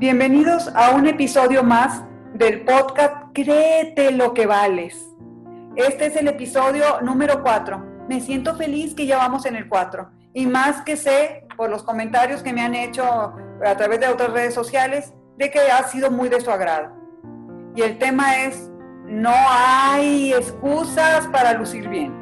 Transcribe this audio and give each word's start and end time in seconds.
Bienvenidos 0.00 0.68
a 0.74 0.92
un 0.92 1.06
episodio 1.06 1.62
más 1.62 2.02
del 2.32 2.64
podcast 2.64 3.34
Créete 3.34 4.12
lo 4.12 4.32
que 4.32 4.46
vales. 4.46 4.98
Este 5.76 6.06
es 6.06 6.16
el 6.16 6.26
episodio 6.26 7.02
número 7.02 7.42
4. 7.42 8.06
Me 8.08 8.18
siento 8.22 8.56
feliz 8.56 8.94
que 8.94 9.04
ya 9.04 9.18
vamos 9.18 9.44
en 9.44 9.56
el 9.56 9.68
4. 9.68 10.10
Y 10.32 10.46
más 10.46 10.80
que 10.80 10.96
sé 10.96 11.46
por 11.54 11.68
los 11.68 11.82
comentarios 11.82 12.42
que 12.42 12.54
me 12.54 12.62
han 12.62 12.74
hecho 12.74 13.04
a 13.04 13.76
través 13.76 14.00
de 14.00 14.08
otras 14.08 14.32
redes 14.32 14.54
sociales 14.54 15.12
de 15.36 15.50
que 15.50 15.60
ha 15.70 15.82
sido 15.82 16.10
muy 16.10 16.30
de 16.30 16.40
su 16.40 16.50
agrado. 16.50 16.96
Y 17.76 17.82
el 17.82 17.98
tema 17.98 18.38
es, 18.44 18.70
no 19.04 19.34
hay 19.50 20.32
excusas 20.32 21.26
para 21.26 21.52
lucir 21.52 21.90
bien. 21.90 22.14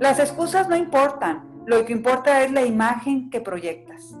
Las 0.00 0.18
excusas 0.18 0.68
no 0.68 0.74
importan, 0.74 1.44
lo 1.66 1.84
que 1.84 1.92
importa 1.92 2.42
es 2.42 2.50
la 2.50 2.62
imagen 2.62 3.30
que 3.30 3.40
proyectas. 3.40 4.18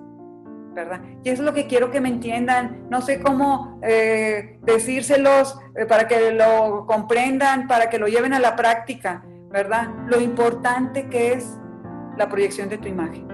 ¿Verdad? 0.74 1.00
Y 1.22 1.30
es 1.30 1.38
lo 1.38 1.54
que 1.54 1.66
quiero 1.66 1.90
que 1.90 2.00
me 2.00 2.08
entiendan. 2.08 2.86
No 2.90 3.00
sé 3.00 3.20
cómo 3.20 3.78
eh, 3.82 4.58
decírselos 4.62 5.58
eh, 5.76 5.86
para 5.86 6.08
que 6.08 6.32
lo 6.32 6.84
comprendan, 6.86 7.66
para 7.66 7.88
que 7.88 7.98
lo 7.98 8.08
lleven 8.08 8.34
a 8.34 8.40
la 8.40 8.56
práctica, 8.56 9.24
¿verdad? 9.50 9.88
Lo 10.06 10.20
importante 10.20 11.08
que 11.08 11.32
es 11.32 11.56
la 12.16 12.28
proyección 12.28 12.68
de 12.68 12.78
tu 12.78 12.88
imagen. 12.88 13.28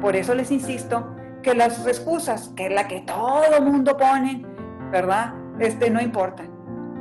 Por 0.00 0.16
eso 0.16 0.34
les 0.34 0.50
insisto 0.50 1.14
que 1.42 1.54
las 1.54 1.86
excusas, 1.86 2.52
que 2.56 2.66
es 2.66 2.72
la 2.72 2.86
que 2.86 3.00
todo 3.00 3.60
mundo 3.60 3.96
pone, 3.96 4.44
¿verdad? 4.90 5.34
Este, 5.58 5.90
no 5.90 6.00
importan. 6.00 6.50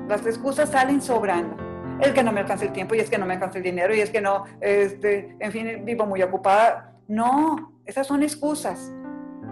Las 0.07 0.25
excusas 0.25 0.69
salen 0.69 1.01
sobrando. 1.01 1.55
El 2.01 2.13
que 2.13 2.23
no 2.23 2.31
me 2.31 2.39
alcanza 2.39 2.65
el 2.65 2.71
tiempo 2.71 2.95
y 2.95 2.99
es 2.99 3.09
que 3.11 3.19
no 3.19 3.27
me 3.27 3.35
alcanza 3.35 3.59
el 3.59 3.63
dinero 3.63 3.93
y 3.93 4.01
es 4.01 4.09
que 4.09 4.21
no, 4.21 4.45
este, 4.59 5.35
en 5.39 5.51
fin, 5.51 5.85
vivo 5.85 6.07
muy 6.07 6.23
ocupada. 6.23 6.95
No, 7.07 7.73
esas 7.85 8.07
son 8.07 8.23
excusas 8.23 8.91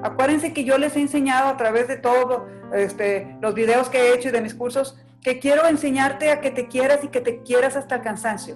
Acuérdense 0.04 0.54
que 0.54 0.64
yo 0.64 0.78
les 0.78 0.96
he 0.96 1.02
enseñado 1.02 1.50
a 1.50 1.58
través 1.58 1.88
de 1.88 1.98
todos 1.98 2.44
este, 2.74 3.38
los 3.42 3.54
videos 3.54 3.90
que 3.90 3.98
he 4.00 4.14
hecho 4.14 4.30
y 4.30 4.32
de 4.32 4.42
mis 4.42 4.54
cursos 4.54 4.98
que 5.22 5.40
quiero 5.40 5.68
enseñarte 5.68 6.32
a 6.32 6.40
que 6.40 6.52
te 6.52 6.68
quieras 6.68 7.04
y 7.04 7.10
que 7.10 7.22
te 7.22 7.42
quieras 7.42 7.76
hasta 7.76 7.96
el 7.96 8.02
cansancio. 8.02 8.56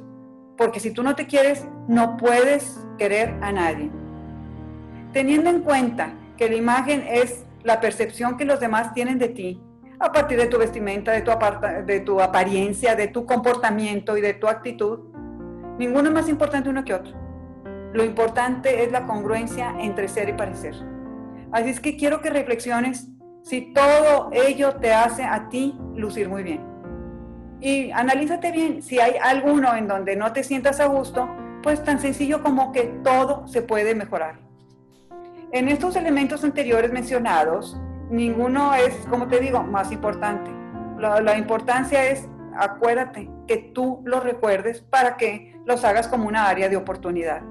Porque 0.58 0.80
si 0.80 0.92
tú 0.92 1.04
no 1.04 1.16
te 1.16 1.28
quieres, 1.28 1.66
no 1.88 2.16
puedes 2.16 2.80
querer 2.98 3.34
a 3.42 3.52
nadie. 3.52 3.92
Teniendo 5.12 5.50
en 5.50 5.62
cuenta 5.62 6.14
que 6.38 6.48
la 6.48 6.56
imagen 6.56 7.06
es 7.08 7.44
la 7.64 7.82
percepción 7.82 8.38
que 8.38 8.46
los 8.46 8.60
demás 8.60 8.94
tienen 8.94 9.20
de 9.20 9.30
ti, 9.30 9.62
a 10.00 10.12
partir 10.12 10.38
de 10.38 10.48
tu 10.48 10.58
vestimenta, 10.58 11.12
de 11.12 11.22
tu, 11.22 11.32
de 11.86 12.00
tu 12.02 12.20
apariencia, 12.20 12.96
de 12.96 13.08
tu 13.08 13.26
comportamiento 13.26 14.18
y 14.18 14.22
de 14.22 14.34
tu 14.34 14.48
actitud, 14.48 15.00
ninguno 15.78 16.10
es 16.10 16.14
más 16.14 16.30
importante 16.30 16.70
uno 16.70 16.84
que 16.84 16.94
otro. 16.94 17.14
Lo 17.94 18.04
importante 18.04 18.84
es 18.84 18.92
la 18.92 19.06
congruencia 19.06 19.76
entre 19.80 20.08
ser 20.08 20.30
y 20.30 20.34
parecer. 20.34 20.93
Así 21.54 21.70
es 21.70 21.80
que 21.80 21.96
quiero 21.96 22.20
que 22.20 22.32
reflexiones 22.32 23.08
si 23.44 23.74
todo 23.74 24.32
ello 24.34 24.76
te 24.78 24.92
hace 24.92 25.24
a 25.24 25.50
ti 25.50 25.78
lucir 25.96 26.28
muy 26.28 26.42
bien. 26.42 26.62
Y 27.62 27.92
analízate 27.92 28.52
bien, 28.52 28.82
si 28.82 29.00
hay 29.00 29.16
alguno 29.22 29.76
en 29.76 29.88
donde 29.88 30.16
no 30.16 30.34
te 30.34 30.44
sientas 30.44 30.80
a 30.80 30.88
gusto, 30.88 31.30
pues 31.62 31.84
tan 31.84 32.00
sencillo 32.00 32.42
como 32.42 32.72
que 32.72 32.86
todo 33.04 33.48
se 33.48 33.62
puede 33.62 33.94
mejorar. 33.94 34.40
En 35.52 35.70
estos 35.70 35.96
elementos 35.96 36.44
anteriores 36.44 36.92
mencionados, 36.92 37.80
ninguno 38.10 38.74
es, 38.74 38.96
como 39.08 39.28
te 39.28 39.40
digo, 39.40 39.62
más 39.62 39.92
importante. 39.92 40.50
La, 40.98 41.22
la 41.22 41.38
importancia 41.38 42.10
es, 42.10 42.28
acuérdate, 42.58 43.30
que 43.48 43.58
tú 43.58 44.02
los 44.06 44.24
recuerdes 44.24 44.82
para 44.82 45.18
que 45.18 45.56
los 45.66 45.84
hagas 45.86 46.08
como 46.08 46.28
una 46.28 46.48
área 46.50 46.68
de 46.68 46.78
oportunidad. 46.78 47.44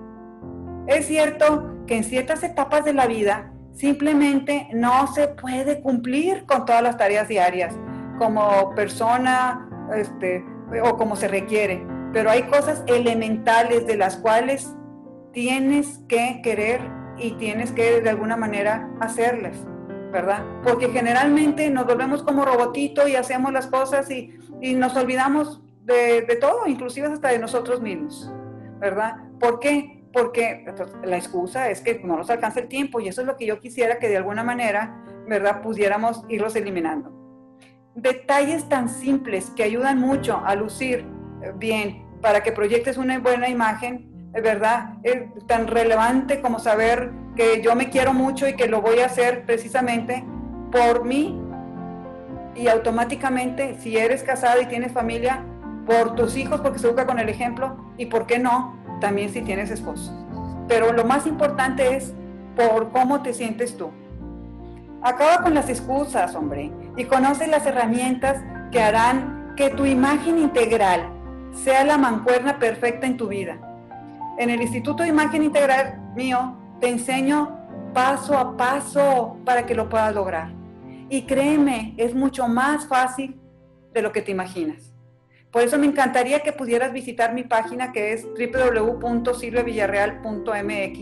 Es 0.88 1.06
cierto 1.06 1.84
que 1.86 1.96
en 1.96 2.04
ciertas 2.04 2.42
etapas 2.42 2.84
de 2.84 2.94
la 2.94 3.06
vida 3.06 3.52
simplemente 3.74 4.68
no 4.72 5.06
se 5.12 5.28
puede 5.28 5.80
cumplir 5.80 6.44
con 6.46 6.64
todas 6.64 6.82
las 6.82 6.96
tareas 6.96 7.28
diarias 7.28 7.74
como 8.18 8.74
persona 8.74 9.68
este, 9.94 10.44
o 10.82 10.96
como 10.96 11.16
se 11.16 11.28
requiere. 11.28 11.84
Pero 12.12 12.30
hay 12.30 12.42
cosas 12.42 12.82
elementales 12.86 13.86
de 13.86 13.96
las 13.96 14.16
cuales 14.16 14.74
tienes 15.32 16.00
que 16.08 16.40
querer 16.42 16.80
y 17.16 17.32
tienes 17.32 17.72
que 17.72 18.00
de 18.00 18.10
alguna 18.10 18.36
manera 18.36 18.90
hacerlas, 19.00 19.56
¿verdad? 20.12 20.44
Porque 20.62 20.88
generalmente 20.88 21.70
nos 21.70 21.86
volvemos 21.86 22.22
como 22.22 22.44
robotito 22.44 23.08
y 23.08 23.16
hacemos 23.16 23.52
las 23.52 23.66
cosas 23.66 24.10
y, 24.10 24.38
nos 24.76 24.94
olvidamos 24.96 25.60
de, 25.82 26.22
de 26.22 26.36
todo, 26.36 26.68
inclusive 26.68 27.08
hasta 27.08 27.30
de 27.30 27.38
nosotros 27.40 27.80
mismos, 27.80 28.30
¿verdad? 28.78 29.16
¿Por 29.40 29.58
qué? 29.58 30.01
Porque 30.12 30.64
la 31.04 31.16
excusa 31.16 31.70
es 31.70 31.80
que 31.80 32.00
no 32.04 32.16
nos 32.16 32.30
alcanza 32.30 32.60
el 32.60 32.68
tiempo 32.68 33.00
y 33.00 33.08
eso 33.08 33.22
es 33.22 33.26
lo 33.26 33.36
que 33.36 33.46
yo 33.46 33.60
quisiera 33.60 33.98
que 33.98 34.08
de 34.08 34.16
alguna 34.16 34.44
manera, 34.44 35.02
¿verdad?, 35.26 35.62
pudiéramos 35.62 36.24
irlos 36.28 36.54
eliminando. 36.56 37.12
Detalles 37.94 38.68
tan 38.68 38.88
simples 38.88 39.50
que 39.56 39.62
ayudan 39.62 39.98
mucho 39.98 40.42
a 40.44 40.54
lucir 40.54 41.06
eh, 41.42 41.52
bien 41.56 42.06
para 42.20 42.42
que 42.42 42.52
proyectes 42.52 42.96
una 42.96 43.18
buena 43.18 43.48
imagen, 43.48 44.30
¿verdad? 44.32 44.94
Es 45.02 45.22
tan 45.46 45.66
relevante 45.66 46.40
como 46.40 46.58
saber 46.58 47.10
que 47.36 47.60
yo 47.62 47.74
me 47.74 47.90
quiero 47.90 48.12
mucho 48.14 48.48
y 48.48 48.54
que 48.54 48.66
lo 48.66 48.80
voy 48.80 49.00
a 49.00 49.06
hacer 49.06 49.44
precisamente 49.44 50.24
por 50.70 51.04
mí 51.04 51.38
y 52.54 52.68
automáticamente 52.68 53.76
si 53.80 53.96
eres 53.96 54.22
casada 54.22 54.60
y 54.60 54.66
tienes 54.66 54.92
familia, 54.92 55.44
por 55.86 56.14
tus 56.14 56.36
hijos 56.36 56.60
porque 56.60 56.78
se 56.78 56.86
educa 56.86 57.06
con 57.06 57.18
el 57.18 57.28
ejemplo 57.28 57.76
y 57.96 58.06
por 58.06 58.26
qué 58.26 58.38
no, 58.38 58.76
también 59.02 59.30
si 59.30 59.42
tienes 59.42 59.70
esposo. 59.70 60.10
Pero 60.68 60.92
lo 60.92 61.04
más 61.04 61.26
importante 61.26 61.96
es 61.96 62.14
por 62.56 62.90
cómo 62.92 63.20
te 63.20 63.34
sientes 63.34 63.76
tú. 63.76 63.90
Acaba 65.02 65.42
con 65.42 65.52
las 65.52 65.68
excusas, 65.68 66.34
hombre, 66.36 66.70
y 66.96 67.04
conoce 67.04 67.48
las 67.48 67.66
herramientas 67.66 68.42
que 68.70 68.80
harán 68.80 69.54
que 69.56 69.70
tu 69.70 69.84
imagen 69.84 70.38
integral 70.38 71.10
sea 71.52 71.84
la 71.84 71.98
mancuerna 71.98 72.58
perfecta 72.58 73.06
en 73.06 73.16
tu 73.16 73.28
vida. 73.28 73.58
En 74.38 74.48
el 74.48 74.62
Instituto 74.62 75.02
de 75.02 75.10
Imagen 75.10 75.42
Integral 75.42 76.00
mío 76.14 76.56
te 76.80 76.88
enseño 76.88 77.58
paso 77.92 78.38
a 78.38 78.56
paso 78.56 79.36
para 79.44 79.66
que 79.66 79.74
lo 79.74 79.88
puedas 79.88 80.14
lograr. 80.14 80.52
Y 81.08 81.22
créeme, 81.22 81.94
es 81.98 82.14
mucho 82.14 82.46
más 82.46 82.86
fácil 82.86 83.38
de 83.92 84.00
lo 84.00 84.12
que 84.12 84.22
te 84.22 84.30
imaginas. 84.30 84.91
Por 85.52 85.62
eso 85.62 85.78
me 85.78 85.86
encantaría 85.86 86.40
que 86.40 86.52
pudieras 86.52 86.92
visitar 86.94 87.34
mi 87.34 87.44
página 87.44 87.92
que 87.92 88.14
es 88.14 88.24
www.silvevillarreal.mx 88.24 90.98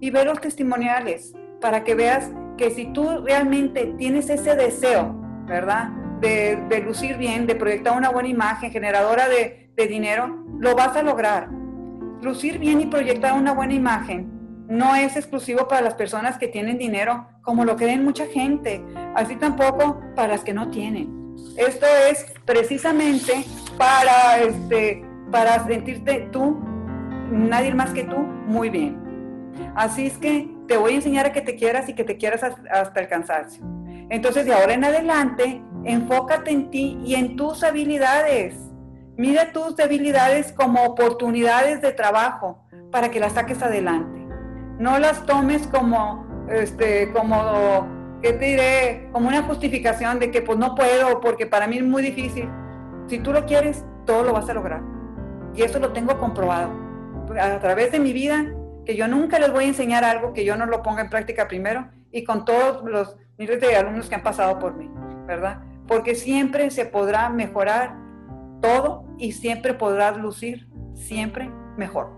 y 0.00 0.10
ver 0.10 0.26
los 0.26 0.40
testimoniales 0.40 1.34
para 1.60 1.84
que 1.84 1.94
veas 1.94 2.32
que 2.56 2.70
si 2.70 2.86
tú 2.92 3.24
realmente 3.24 3.94
tienes 3.98 4.30
ese 4.30 4.56
deseo, 4.56 5.14
¿verdad? 5.46 5.90
De, 6.20 6.82
lucir 6.84 7.16
bien, 7.18 7.46
de 7.46 7.54
proyectar 7.56 7.94
una 7.94 8.08
buena 8.08 8.30
imagen 8.30 8.70
generadora 8.70 9.28
de, 9.28 9.70
de 9.76 9.86
dinero, 9.86 10.46
lo 10.58 10.74
vas 10.74 10.96
a 10.96 11.02
lograr. 11.02 11.50
Lucir 12.22 12.58
bien 12.58 12.80
y 12.80 12.86
proyectar 12.86 13.34
una 13.34 13.52
buena 13.52 13.74
imagen 13.74 14.32
no 14.66 14.94
es 14.94 15.14
exclusivo 15.16 15.68
para 15.68 15.82
las 15.82 15.92
personas 15.92 16.38
que 16.38 16.48
tienen 16.48 16.78
dinero, 16.78 17.28
como 17.42 17.66
lo 17.66 17.76
creen 17.76 18.02
mucha 18.02 18.24
gente, 18.26 18.82
así 19.14 19.36
tampoco 19.36 20.00
para 20.16 20.28
las 20.28 20.42
que 20.42 20.54
no 20.54 20.70
tienen. 20.70 21.34
Esto 21.58 21.84
es 22.08 22.24
precisamente 22.46 23.44
para, 23.78 24.38
este, 24.40 25.04
para 25.30 25.64
sentirte 25.66 26.28
tú, 26.32 26.58
nadie 27.30 27.74
más 27.74 27.90
que 27.90 28.04
tú, 28.04 28.16
muy 28.16 28.70
bien. 28.70 29.02
Así 29.74 30.06
es 30.06 30.18
que 30.18 30.50
te 30.66 30.76
voy 30.76 30.92
a 30.92 30.96
enseñar 30.96 31.26
a 31.26 31.32
que 31.32 31.40
te 31.40 31.56
quieras 31.56 31.88
y 31.88 31.94
que 31.94 32.04
te 32.04 32.16
quieras 32.16 32.42
hasta 32.42 33.00
el 33.00 33.08
cansancio. 33.08 33.64
Entonces, 34.10 34.44
de 34.44 34.52
ahora 34.52 34.74
en 34.74 34.84
adelante, 34.84 35.62
enfócate 35.84 36.50
en 36.50 36.70
ti 36.70 36.98
y 37.04 37.14
en 37.14 37.36
tus 37.36 37.62
habilidades. 37.62 38.54
Mira 39.16 39.52
tus 39.52 39.76
debilidades 39.76 40.52
como 40.52 40.82
oportunidades 40.84 41.80
de 41.80 41.92
trabajo 41.92 42.64
para 42.90 43.10
que 43.10 43.20
las 43.20 43.32
saques 43.32 43.62
adelante. 43.62 44.20
No 44.78 44.98
las 44.98 45.24
tomes 45.24 45.66
como, 45.68 46.26
este, 46.50 47.12
como 47.12 47.86
¿qué 48.22 48.32
te 48.32 48.44
diré? 48.44 49.08
Como 49.12 49.28
una 49.28 49.42
justificación 49.42 50.18
de 50.18 50.30
que 50.30 50.42
pues 50.42 50.58
no 50.58 50.74
puedo 50.74 51.20
porque 51.20 51.46
para 51.46 51.66
mí 51.66 51.76
es 51.76 51.84
muy 51.84 52.02
difícil. 52.02 52.48
Si 53.06 53.18
tú 53.18 53.32
lo 53.32 53.46
quieres, 53.46 53.84
todo 54.06 54.22
lo 54.22 54.32
vas 54.32 54.48
a 54.48 54.54
lograr. 54.54 54.82
Y 55.54 55.62
eso 55.62 55.78
lo 55.78 55.92
tengo 55.92 56.18
comprobado. 56.18 56.70
A 57.40 57.58
través 57.58 57.92
de 57.92 58.00
mi 58.00 58.12
vida, 58.12 58.46
que 58.84 58.96
yo 58.96 59.08
nunca 59.08 59.38
les 59.38 59.52
voy 59.52 59.64
a 59.64 59.68
enseñar 59.68 60.04
algo 60.04 60.32
que 60.32 60.44
yo 60.44 60.56
no 60.56 60.66
lo 60.66 60.82
ponga 60.82 61.02
en 61.02 61.10
práctica 61.10 61.48
primero 61.48 61.88
y 62.10 62.24
con 62.24 62.44
todos 62.44 62.84
los 62.84 63.16
miles 63.38 63.60
de 63.60 63.74
alumnos 63.76 64.08
que 64.08 64.14
han 64.14 64.22
pasado 64.22 64.58
por 64.58 64.74
mí, 64.74 64.90
¿verdad? 65.26 65.60
Porque 65.86 66.14
siempre 66.14 66.70
se 66.70 66.84
podrá 66.84 67.28
mejorar 67.28 67.96
todo 68.60 69.04
y 69.18 69.32
siempre 69.32 69.74
podrás 69.74 70.16
lucir 70.16 70.68
siempre 70.94 71.50
mejor. 71.76 72.10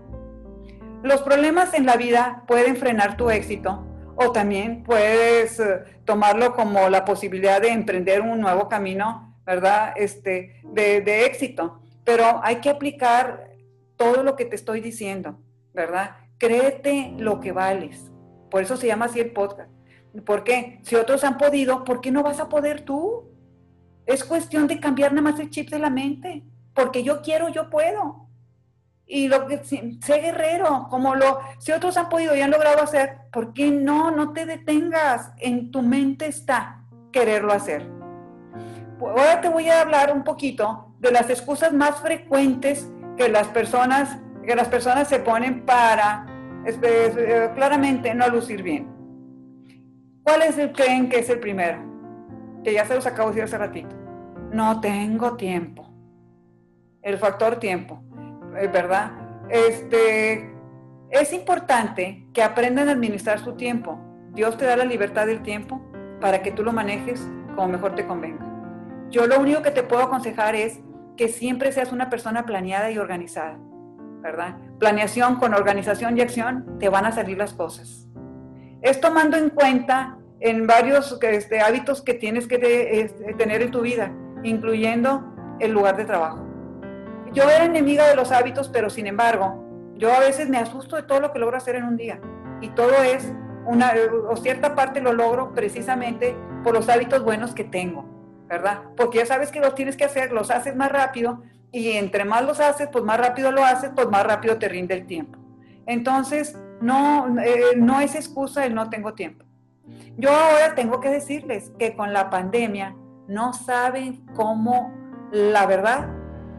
Los 1.03 1.21
problemas 1.21 1.73
en 1.73 1.85
la 1.85 1.95
vida 1.95 2.43
pueden 2.47 2.75
frenar 2.75 3.17
tu 3.17 3.29
éxito 3.29 3.85
o 4.15 4.31
también 4.31 4.83
puedes 4.83 5.59
eh, 5.59 5.83
tomarlo 6.05 6.53
como 6.53 6.89
la 6.89 7.05
posibilidad 7.05 7.61
de 7.61 7.69
emprender 7.69 8.21
un 8.21 8.39
nuevo 8.41 8.67
camino, 8.67 9.26
¿verdad? 9.47 9.93
Este, 9.95 10.61
de, 10.65 11.25
éxito. 11.25 11.81
Pero 12.03 12.41
hay 12.43 12.57
que 12.57 12.69
aplicar 12.69 13.55
todo 13.95 14.21
lo 14.21 14.35
que 14.35 14.45
te 14.45 14.57
estoy 14.57 14.81
diciendo, 14.81 15.39
¿verdad? 15.73 16.17
Créete 16.37 17.13
lo 17.17 17.39
que 17.39 17.53
vales. 17.53 18.11
Por 18.51 18.61
eso 18.61 18.75
se 18.75 18.87
llama 18.87 19.05
así 19.05 19.21
el 19.21 19.31
podcast. 19.31 19.71
¿Por 20.25 20.43
qué? 20.43 20.79
Si 20.83 20.95
otros 20.95 21.23
han 21.23 21.37
podido, 21.37 21.85
¿por 21.85 22.01
qué 22.01 22.11
no 22.11 22.23
vas 22.23 22.39
a 22.39 22.49
poder 22.49 22.81
tú? 22.81 23.31
Es 24.05 24.23
cuestión 24.23 24.67
de 24.67 24.79
cambiar 24.79 25.13
nada 25.13 25.31
más 25.31 25.39
el 25.39 25.49
chip 25.49 25.69
de 25.69 25.79
la 25.79 25.89
mente. 25.89 26.43
Porque 26.73 27.03
yo 27.03 27.21
quiero, 27.21 27.47
yo 27.49 27.69
puedo. 27.69 28.27
Y 29.05 29.29
lo 29.29 29.47
que 29.47 29.63
sé 29.63 30.19
guerrero, 30.19 30.87
como 30.89 31.15
lo, 31.15 31.39
si 31.59 31.71
otros 31.71 31.95
han 31.95 32.09
podido 32.09 32.35
y 32.35 32.41
han 32.41 32.51
logrado 32.51 32.83
hacer, 32.83 33.19
¿por 33.31 33.53
qué 33.53 33.71
no? 33.71 34.11
No 34.11 34.33
te 34.33 34.45
detengas. 34.45 35.31
En 35.37 35.71
tu 35.71 35.81
mente 35.81 36.27
está 36.27 36.83
quererlo 37.11 37.53
hacer. 37.53 37.96
Ahora 38.99 39.41
te 39.41 39.49
voy 39.49 39.69
a 39.69 39.81
hablar 39.81 40.11
un 40.13 40.23
poquito 40.23 40.93
de 40.99 41.11
las 41.11 41.29
excusas 41.29 41.71
más 41.73 41.99
frecuentes 41.99 42.89
que 43.15 43.29
las 43.29 43.47
personas, 43.47 44.19
que 44.45 44.55
las 44.55 44.67
personas 44.67 45.07
se 45.07 45.19
ponen 45.19 45.65
para 45.65 46.25
eh, 46.65 47.51
claramente 47.55 48.13
no 48.13 48.27
lucir 48.29 48.63
bien. 48.63 48.87
¿Cuál 50.23 50.41
es 50.41 50.57
el 50.57 50.71
creen 50.71 51.09
que 51.09 51.19
es 51.19 51.29
el 51.29 51.39
primero? 51.39 51.79
Que 52.63 52.73
ya 52.73 52.85
se 52.85 52.95
los 52.95 53.05
acabo 53.05 53.29
de 53.29 53.35
decir 53.35 53.43
hace 53.45 53.57
ratito. 53.57 53.95
No 54.51 54.81
tengo 54.81 55.37
tiempo. 55.37 55.87
El 57.01 57.17
factor 57.17 57.57
tiempo, 57.57 58.01
eh, 58.57 58.67
¿verdad? 58.67 59.11
Este, 59.49 60.51
es 61.11 61.31
importante 61.31 62.27
que 62.33 62.43
aprendan 62.43 62.89
a 62.89 62.93
administrar 62.93 63.39
su 63.39 63.53
tiempo. 63.53 63.99
Dios 64.33 64.57
te 64.57 64.65
da 64.65 64.75
la 64.75 64.85
libertad 64.85 65.27
del 65.27 65.41
tiempo 65.41 65.81
para 66.19 66.41
que 66.41 66.51
tú 66.51 66.63
lo 66.63 66.73
manejes 66.73 67.25
como 67.55 67.69
mejor 67.69 67.95
te 67.95 68.05
convenga. 68.05 68.46
Yo 69.09 69.25
lo 69.25 69.39
único 69.39 69.61
que 69.61 69.71
te 69.71 69.83
puedo 69.83 70.03
aconsejar 70.03 70.55
es 70.55 70.79
que 71.15 71.27
siempre 71.29 71.71
seas 71.71 71.91
una 71.91 72.09
persona 72.09 72.45
planeada 72.45 72.91
y 72.91 72.97
organizada, 72.97 73.57
¿verdad? 74.21 74.57
Planeación 74.79 75.37
con 75.37 75.53
organización 75.53 76.17
y 76.17 76.21
acción 76.21 76.77
te 76.79 76.89
van 76.89 77.05
a 77.05 77.11
salir 77.11 77.37
las 77.37 77.53
cosas. 77.53 78.07
Es 78.81 79.01
tomando 79.01 79.37
en 79.37 79.49
cuenta 79.49 80.17
en 80.39 80.67
varios 80.67 81.17
este, 81.21 81.61
hábitos 81.61 82.01
que 82.01 82.13
tienes 82.13 82.47
que 82.47 82.99
este, 83.01 83.33
tener 83.33 83.61
en 83.61 83.71
tu 83.71 83.81
vida, 83.81 84.11
incluyendo 84.43 85.33
el 85.59 85.71
lugar 85.71 85.97
de 85.97 86.05
trabajo. 86.05 86.45
Yo 87.33 87.43
era 87.43 87.65
enemiga 87.65 88.07
de 88.07 88.15
los 88.15 88.31
hábitos, 88.31 88.69
pero 88.69 88.89
sin 88.89 89.07
embargo, 89.07 89.63
yo 89.95 90.13
a 90.13 90.19
veces 90.19 90.49
me 90.49 90.57
asusto 90.57 90.95
de 90.95 91.03
todo 91.03 91.19
lo 91.19 91.33
que 91.33 91.39
logro 91.39 91.57
hacer 91.57 91.75
en 91.75 91.85
un 91.85 91.97
día. 91.97 92.19
Y 92.61 92.69
todo 92.69 92.91
es 93.03 93.33
una, 93.65 93.93
o 94.29 94.35
cierta 94.37 94.75
parte 94.75 95.01
lo 95.01 95.13
logro 95.13 95.53
precisamente 95.53 96.35
por 96.63 96.73
los 96.73 96.87
hábitos 96.89 97.23
buenos 97.23 97.53
que 97.53 97.63
tengo, 97.63 98.16
¿verdad? 98.47 98.81
Porque 98.95 99.19
ya 99.19 99.25
sabes 99.25 99.51
que 99.51 99.59
los 99.59 99.75
tienes 99.75 99.97
que 99.97 100.05
hacer, 100.05 100.31
los 100.31 100.51
haces 100.51 100.75
más 100.75 100.91
rápido 100.91 101.43
y 101.71 101.91
entre 101.91 102.25
más 102.25 102.45
los 102.45 102.59
haces, 102.59 102.89
pues 102.91 103.03
más 103.03 103.17
rápido 103.17 103.51
lo 103.51 103.63
haces, 103.63 103.91
pues 103.95 104.09
más 104.09 104.25
rápido 104.25 104.57
te 104.57 104.69
rinde 104.69 104.93
el 104.93 105.05
tiempo. 105.05 105.37
Entonces, 105.85 106.57
no, 106.81 107.39
eh, 107.39 107.75
no 107.75 107.99
es 108.01 108.15
excusa 108.15 108.65
el 108.65 108.75
no 108.75 108.89
tengo 108.89 109.13
tiempo. 109.13 109.45
Yo 110.17 110.31
ahora 110.31 110.75
tengo 110.75 110.99
que 110.99 111.09
decirles 111.09 111.71
que 111.77 111.95
con 111.95 112.13
la 112.13 112.29
pandemia 112.29 112.95
no 113.27 113.53
saben 113.53 114.25
cómo, 114.35 114.93
la 115.31 115.65
verdad, 115.65 116.07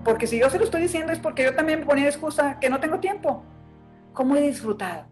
porque 0.05 0.27
si 0.27 0.39
yo 0.39 0.49
se 0.51 0.59
lo 0.59 0.65
estoy 0.65 0.83
diciendo 0.83 1.13
es 1.13 1.19
porque 1.19 1.45
yo 1.45 1.55
también 1.55 1.81
me 1.81 1.87
ponía 1.87 2.07
excusa 2.07 2.59
que 2.61 2.71
no 2.71 2.81
tengo 2.81 3.01
tiempo. 3.01 3.43
¿Cómo 4.13 4.37
he 4.37 4.41
disfrutado? 4.41 5.07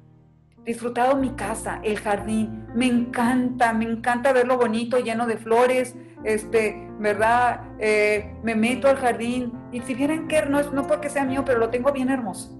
Disfrutado 0.67 1.17
mi 1.17 1.31
casa, 1.31 1.81
el 1.85 1.97
jardín. 1.97 2.67
Me 2.75 2.87
encanta, 2.87 3.73
me 3.73 3.85
encanta 3.85 4.33
verlo 4.33 4.59
bonito, 4.59 4.99
lleno 4.99 5.27
de 5.29 5.37
flores, 5.37 5.95
este, 6.25 6.91
¿verdad? 6.99 7.61
Eh, 7.79 8.35
me 8.43 8.57
meto 8.57 8.89
al 8.89 8.97
jardín 8.97 9.53
y 9.71 9.81
si 9.83 9.95
vieran 9.95 10.27
que 10.27 10.45
no 10.45 10.59
es 10.59 10.73
no 10.73 10.87
porque 10.89 11.09
sea 11.09 11.25
mío, 11.25 11.45
pero 11.47 11.61
lo 11.61 11.71
tengo 11.71 11.93
bien 11.93 12.11
hermoso, 12.11 12.51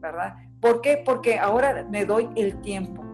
¿verdad? 0.00 0.36
¿Por 0.60 0.80
qué? 0.80 1.02
Porque 1.04 1.38
ahora 1.38 1.86
me 1.90 2.06
doy 2.06 2.30
el 2.36 2.60
tiempo. 2.62 3.04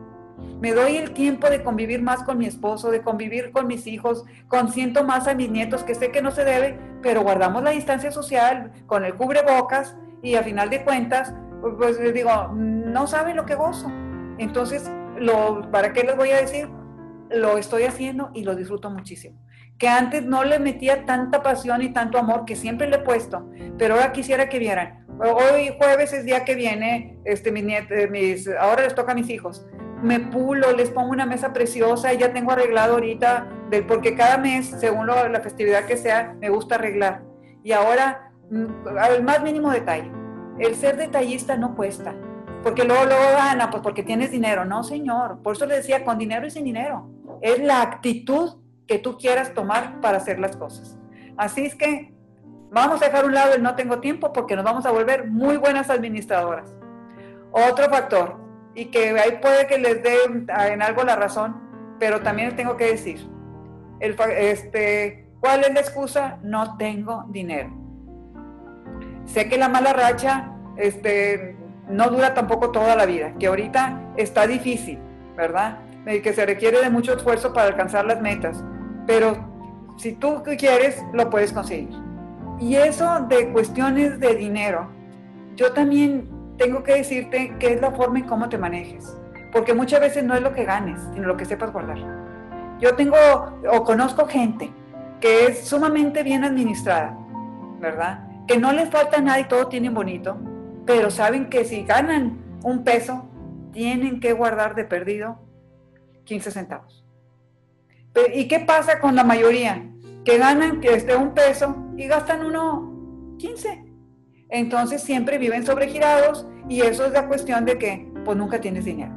Me 0.60 0.72
doy 0.72 0.96
el 0.98 1.12
tiempo 1.12 1.50
de 1.50 1.64
convivir 1.64 2.00
más 2.00 2.22
con 2.22 2.38
mi 2.38 2.46
esposo, 2.46 2.92
de 2.92 3.02
convivir 3.02 3.50
con 3.50 3.66
mis 3.66 3.88
hijos, 3.88 4.24
consiento 4.46 5.02
más 5.02 5.26
a 5.26 5.34
mis 5.34 5.50
nietos, 5.50 5.82
que 5.82 5.96
sé 5.96 6.12
que 6.12 6.22
no 6.22 6.30
se 6.30 6.44
debe, 6.44 6.78
pero 7.02 7.22
guardamos 7.22 7.64
la 7.64 7.70
distancia 7.70 8.12
social 8.12 8.70
con 8.86 9.04
el 9.04 9.16
cubrebocas 9.16 9.96
y 10.22 10.36
a 10.36 10.44
final 10.44 10.70
de 10.70 10.84
cuentas, 10.84 11.34
pues 11.76 11.98
les 11.98 12.14
digo, 12.14 12.52
no 12.54 13.08
saben 13.08 13.36
lo 13.36 13.46
que 13.46 13.56
gozo. 13.56 13.90
Entonces, 14.42 14.90
lo, 15.18 15.70
¿para 15.70 15.92
qué 15.92 16.02
les 16.02 16.16
voy 16.16 16.30
a 16.30 16.36
decir? 16.36 16.68
Lo 17.30 17.58
estoy 17.58 17.84
haciendo 17.84 18.30
y 18.34 18.44
lo 18.44 18.54
disfruto 18.54 18.90
muchísimo. 18.90 19.38
Que 19.78 19.88
antes 19.88 20.24
no 20.24 20.44
le 20.44 20.58
metía 20.58 21.04
tanta 21.06 21.42
pasión 21.42 21.82
y 21.82 21.92
tanto 21.92 22.18
amor 22.18 22.44
que 22.44 22.56
siempre 22.56 22.88
le 22.88 22.96
he 22.96 23.00
puesto, 23.00 23.50
pero 23.78 23.94
ahora 23.94 24.12
quisiera 24.12 24.48
que 24.48 24.58
vieran. 24.58 25.06
Hoy 25.18 25.74
jueves 25.78 26.12
es 26.12 26.24
día 26.24 26.44
que 26.44 26.54
viene, 26.54 27.18
este, 27.24 27.52
mis 27.52 27.64
nietos, 27.64 27.96
mis, 28.10 28.48
ahora 28.48 28.82
les 28.84 28.94
toca 28.94 29.12
a 29.12 29.14
mis 29.14 29.28
hijos 29.30 29.66
me 30.02 30.18
pulo, 30.18 30.72
les 30.72 30.90
pongo 30.90 31.10
una 31.10 31.26
mesa 31.26 31.52
preciosa 31.52 32.12
y 32.12 32.18
ya 32.18 32.32
tengo 32.32 32.50
arreglado 32.50 32.94
ahorita, 32.94 33.48
porque 33.86 34.14
cada 34.16 34.36
mes, 34.36 34.74
según 34.78 35.06
la 35.06 35.40
festividad 35.40 35.84
que 35.84 35.96
sea, 35.96 36.34
me 36.40 36.50
gusta 36.50 36.74
arreglar. 36.74 37.22
Y 37.62 37.72
ahora, 37.72 38.32
mm, 38.50 38.98
al 38.98 39.22
más 39.22 39.42
mínimo 39.42 39.70
detalle, 39.70 40.10
el 40.58 40.74
ser 40.74 40.96
detallista 40.96 41.56
no 41.56 41.76
cuesta, 41.76 42.14
porque 42.62 42.84
luego, 42.84 43.04
luego 43.04 43.24
gana, 43.36 43.70
pues 43.70 43.82
porque 43.82 44.02
tienes 44.02 44.30
dinero. 44.30 44.64
No, 44.64 44.82
señor, 44.84 45.42
por 45.42 45.56
eso 45.56 45.66
le 45.66 45.76
decía, 45.76 46.04
con 46.04 46.18
dinero 46.18 46.46
y 46.46 46.50
sin 46.50 46.64
dinero. 46.64 47.08
Es 47.40 47.58
la 47.58 47.82
actitud 47.82 48.56
que 48.86 48.98
tú 48.98 49.16
quieras 49.16 49.54
tomar 49.54 50.00
para 50.00 50.18
hacer 50.18 50.38
las 50.38 50.56
cosas. 50.56 50.98
Así 51.36 51.64
es 51.64 51.74
que 51.74 52.12
vamos 52.70 53.02
a 53.02 53.06
dejar 53.06 53.24
un 53.24 53.34
lado 53.34 53.54
el 53.54 53.62
no 53.62 53.74
tengo 53.74 54.00
tiempo 54.00 54.32
porque 54.32 54.56
nos 54.56 54.64
vamos 54.64 54.86
a 54.86 54.90
volver 54.90 55.28
muy 55.28 55.56
buenas 55.56 55.90
administradoras. 55.90 56.74
Otro 57.50 57.88
factor, 57.90 58.36
y 58.74 58.86
que 58.86 59.10
ahí 59.10 59.38
puede 59.40 59.66
que 59.66 59.78
les 59.78 60.02
dé 60.02 60.16
en 60.24 60.82
algo 60.82 61.04
la 61.04 61.16
razón, 61.16 61.96
pero 61.98 62.20
también 62.20 62.56
tengo 62.56 62.76
que 62.76 62.86
decir, 62.86 63.28
este, 64.00 65.28
¿cuál 65.40 65.64
es 65.64 65.74
la 65.74 65.80
excusa? 65.80 66.38
No 66.42 66.76
tengo 66.76 67.24
dinero. 67.28 67.70
Sé 69.26 69.48
que 69.48 69.58
la 69.58 69.68
mala 69.68 69.92
racha 69.92 70.52
este, 70.76 71.56
no 71.92 72.08
dura 72.08 72.34
tampoco 72.34 72.70
toda 72.70 72.96
la 72.96 73.06
vida, 73.06 73.32
que 73.38 73.46
ahorita 73.46 74.00
está 74.16 74.46
difícil, 74.46 74.98
¿verdad? 75.36 75.78
Que 76.04 76.32
se 76.32 76.44
requiere 76.44 76.80
de 76.80 76.90
mucho 76.90 77.14
esfuerzo 77.14 77.52
para 77.52 77.68
alcanzar 77.68 78.04
las 78.06 78.20
metas, 78.20 78.62
pero 79.06 79.36
si 79.96 80.12
tú 80.12 80.42
quieres, 80.58 81.02
lo 81.12 81.30
puedes 81.30 81.52
conseguir. 81.52 81.90
Y 82.58 82.76
eso 82.76 83.26
de 83.28 83.50
cuestiones 83.52 84.18
de 84.18 84.34
dinero, 84.34 84.88
yo 85.56 85.72
también 85.72 86.28
tengo 86.58 86.82
que 86.82 86.94
decirte 86.94 87.54
que 87.58 87.74
es 87.74 87.80
la 87.80 87.90
forma 87.92 88.18
en 88.20 88.26
cómo 88.26 88.48
te 88.48 88.58
manejes, 88.58 89.16
porque 89.52 89.74
muchas 89.74 90.00
veces 90.00 90.24
no 90.24 90.34
es 90.34 90.42
lo 90.42 90.52
que 90.52 90.64
ganes, 90.64 91.00
sino 91.12 91.28
lo 91.28 91.36
que 91.36 91.44
sepas 91.44 91.72
guardar. 91.72 91.98
Yo 92.80 92.94
tengo 92.94 93.16
o 93.70 93.84
conozco 93.84 94.26
gente 94.26 94.72
que 95.20 95.46
es 95.46 95.68
sumamente 95.68 96.22
bien 96.22 96.42
administrada, 96.42 97.16
¿verdad? 97.80 98.24
Que 98.46 98.58
no 98.58 98.72
les 98.72 98.90
falta 98.90 99.20
nada 99.20 99.38
y 99.38 99.44
todo 99.44 99.68
tienen 99.68 99.94
bonito, 99.94 100.36
pero 100.86 101.10
saben 101.10 101.48
que 101.48 101.64
si 101.64 101.84
ganan 101.84 102.38
un 102.62 102.84
peso, 102.84 103.28
tienen 103.72 104.20
que 104.20 104.32
guardar 104.32 104.74
de 104.74 104.84
perdido 104.84 105.40
15 106.24 106.50
centavos. 106.50 107.04
¿Y 108.34 108.46
qué 108.46 108.60
pasa 108.60 109.00
con 109.00 109.16
la 109.16 109.24
mayoría? 109.24 109.82
Que 110.24 110.38
ganan 110.38 110.80
que 110.80 110.94
esté 110.94 111.16
un 111.16 111.32
peso 111.32 111.74
y 111.96 112.06
gastan 112.06 112.44
uno 112.44 113.36
15. 113.38 113.84
Entonces 114.50 115.02
siempre 115.02 115.38
viven 115.38 115.64
sobregirados 115.64 116.46
y 116.68 116.82
eso 116.82 117.06
es 117.06 117.12
la 117.12 117.26
cuestión 117.26 117.64
de 117.64 117.78
que 117.78 118.12
pues 118.24 118.36
nunca 118.36 118.60
tienes 118.60 118.84
dinero, 118.84 119.12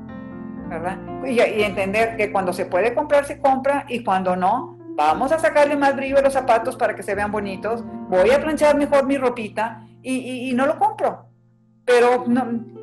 ¿verdad? 0.70 0.98
Y, 1.26 1.40
entender 1.40 2.16
que 2.16 2.32
cuando 2.32 2.54
se 2.54 2.66
puede 2.66 2.94
comprar, 2.94 3.26
se 3.26 3.40
compra 3.40 3.86
y 3.88 4.04
cuando 4.04 4.36
no, 4.36 4.78
vamos 4.96 5.32
a 5.32 5.40
sacarle 5.40 5.76
más 5.76 5.96
brillo 5.96 6.18
a 6.18 6.22
los 6.22 6.34
zapatos 6.34 6.76
para 6.76 6.96
que 6.96 7.04
se 7.04 7.16
vean 7.16 7.32
bonitos, 7.32 7.84
voy 8.10 8.32
a 8.32 8.40
planchar 8.40 8.78
mejor 8.78 9.06
mi 9.06 9.18
ropita 9.18 9.86
y, 10.02 10.54
no 10.56 10.66
lo 10.66 10.78
compro. 10.78 11.28
Pero 11.86 12.26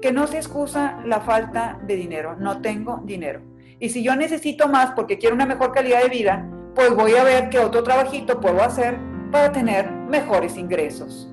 que 0.01 0.13
no 0.13 0.27
se 0.27 0.37
excusa 0.37 1.01
la 1.05 1.21
falta 1.21 1.81
de 1.87 1.97
dinero, 1.97 2.37
no 2.37 2.61
tengo 2.61 3.03
dinero. 3.05 3.43
Y 3.79 3.89
si 3.89 4.03
yo 4.03 4.15
necesito 4.15 4.69
más 4.69 4.93
porque 4.93 5.19
quiero 5.19 5.35
una 5.35 5.47
mejor 5.47 5.73
calidad 5.73 6.03
de 6.03 6.09
vida, 6.09 6.49
pues 6.75 6.95
voy 6.95 7.17
a 7.17 7.25
ver 7.25 7.49
qué 7.51 7.59
otro 7.59 7.83
trabajito 7.83 8.41
puedo 8.41 8.63
hacer 8.63 8.97
para 9.33 9.51
tener 9.51 9.91
mejores 9.91 10.57
ingresos. 10.57 11.33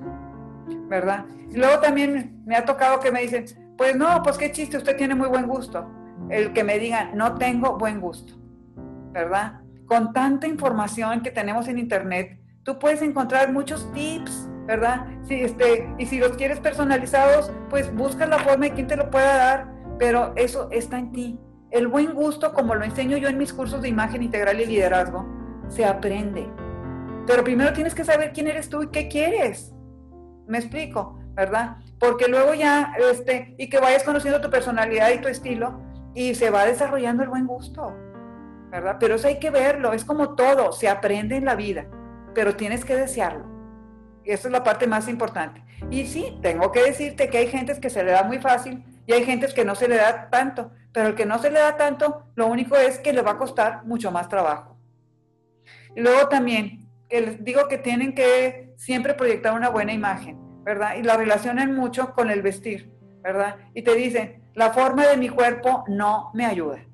¿verdad? 0.90 1.24
Y 1.48 1.56
luego 1.56 1.78
también 1.80 2.42
me 2.44 2.56
ha 2.56 2.64
tocado 2.64 3.00
que 3.00 3.12
me 3.12 3.22
dicen, 3.22 3.44
pues 3.78 3.96
no, 3.96 4.22
pues 4.22 4.36
qué 4.36 4.50
chiste, 4.50 4.76
usted 4.76 4.96
tiene 4.96 5.14
muy 5.14 5.28
buen 5.28 5.46
gusto. 5.46 5.88
El 6.28 6.52
que 6.52 6.64
me 6.64 6.78
digan, 6.78 7.16
no 7.16 7.36
tengo 7.36 7.78
buen 7.78 8.00
gusto, 8.00 8.34
¿verdad? 9.12 9.60
Con 9.86 10.12
tanta 10.12 10.46
información 10.46 11.22
que 11.22 11.30
tenemos 11.30 11.68
en 11.68 11.78
Internet, 11.78 12.40
tú 12.64 12.78
puedes 12.78 13.00
encontrar 13.02 13.52
muchos 13.52 13.90
tips, 13.92 14.49
¿verdad? 14.66 15.06
Sí, 15.22 15.40
este, 15.42 15.88
y 15.98 16.06
si 16.06 16.18
los 16.18 16.32
quieres 16.32 16.60
personalizados, 16.60 17.52
pues 17.68 17.94
busca 17.94 18.26
la 18.26 18.38
forma 18.38 18.66
de 18.66 18.72
quien 18.72 18.86
te 18.86 18.96
lo 18.96 19.10
pueda 19.10 19.36
dar, 19.36 19.72
pero 19.98 20.32
eso 20.36 20.68
está 20.70 20.98
en 20.98 21.12
ti. 21.12 21.40
El 21.70 21.88
buen 21.88 22.14
gusto, 22.14 22.52
como 22.52 22.74
lo 22.74 22.84
enseño 22.84 23.16
yo 23.16 23.28
en 23.28 23.38
mis 23.38 23.52
cursos 23.52 23.82
de 23.82 23.88
imagen 23.88 24.22
integral 24.22 24.60
y 24.60 24.66
liderazgo, 24.66 25.26
se 25.68 25.84
aprende. 25.84 26.48
Pero 27.26 27.44
primero 27.44 27.72
tienes 27.72 27.94
que 27.94 28.04
saber 28.04 28.32
quién 28.32 28.48
eres 28.48 28.68
tú 28.68 28.82
y 28.82 28.88
qué 28.88 29.08
quieres. 29.08 29.72
Me 30.48 30.58
explico, 30.58 31.18
¿verdad? 31.34 31.76
Porque 31.98 32.26
luego 32.28 32.54
ya, 32.54 32.92
este, 33.10 33.54
y 33.56 33.68
que 33.68 33.78
vayas 33.78 34.02
conociendo 34.02 34.40
tu 34.40 34.50
personalidad 34.50 35.10
y 35.10 35.20
tu 35.20 35.28
estilo 35.28 35.80
y 36.14 36.34
se 36.34 36.50
va 36.50 36.64
desarrollando 36.64 37.22
el 37.22 37.28
buen 37.28 37.46
gusto. 37.46 37.94
¿verdad? 38.70 38.96
Pero 39.00 39.16
eso 39.16 39.28
hay 39.28 39.38
que 39.38 39.50
verlo, 39.50 39.92
es 39.92 40.04
como 40.04 40.34
todo, 40.34 40.72
se 40.72 40.88
aprende 40.88 41.36
en 41.36 41.44
la 41.44 41.56
vida, 41.56 41.86
pero 42.34 42.56
tienes 42.56 42.84
que 42.84 42.96
desearlo. 42.96 43.49
Y 44.24 44.30
esa 44.30 44.48
es 44.48 44.52
la 44.52 44.62
parte 44.62 44.86
más 44.86 45.08
importante. 45.08 45.62
Y 45.90 46.06
sí, 46.06 46.38
tengo 46.42 46.72
que 46.72 46.82
decirte 46.82 47.28
que 47.28 47.38
hay 47.38 47.48
gentes 47.48 47.80
que 47.80 47.90
se 47.90 48.04
le 48.04 48.12
da 48.12 48.22
muy 48.22 48.38
fácil 48.38 48.84
y 49.06 49.12
hay 49.12 49.24
gentes 49.24 49.54
que 49.54 49.64
no 49.64 49.74
se 49.74 49.88
le 49.88 49.96
da 49.96 50.28
tanto, 50.30 50.72
pero 50.92 51.08
el 51.08 51.14
que 51.14 51.26
no 51.26 51.38
se 51.38 51.50
le 51.50 51.58
da 51.58 51.76
tanto, 51.76 52.26
lo 52.34 52.46
único 52.46 52.76
es 52.76 52.98
que 52.98 53.12
le 53.12 53.22
va 53.22 53.32
a 53.32 53.38
costar 53.38 53.84
mucho 53.84 54.10
más 54.10 54.28
trabajo. 54.28 54.76
Y 55.96 56.00
luego 56.00 56.28
también, 56.28 56.88
les 57.08 57.42
digo 57.42 57.66
que 57.68 57.78
tienen 57.78 58.14
que 58.14 58.74
siempre 58.76 59.14
proyectar 59.14 59.54
una 59.54 59.68
buena 59.68 59.92
imagen, 59.92 60.38
¿verdad? 60.62 60.96
Y 60.96 61.02
la 61.02 61.16
relacionan 61.16 61.74
mucho 61.74 62.12
con 62.12 62.30
el 62.30 62.42
vestir, 62.42 62.92
¿verdad? 63.22 63.56
Y 63.74 63.82
te 63.82 63.94
dicen, 63.94 64.42
la 64.54 64.70
forma 64.70 65.06
de 65.06 65.16
mi 65.16 65.28
cuerpo 65.28 65.84
no 65.88 66.30
me 66.34 66.46
ayuda. 66.46 66.84